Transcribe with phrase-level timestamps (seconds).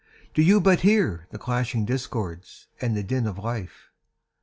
[0.33, 3.91] Do you but hear the clashing discords and the din of life?